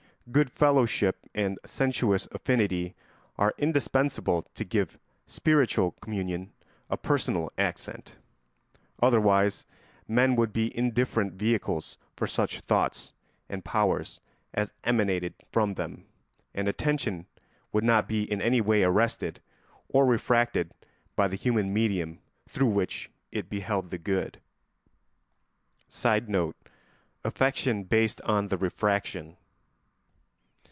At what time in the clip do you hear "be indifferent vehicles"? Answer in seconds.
10.53-11.97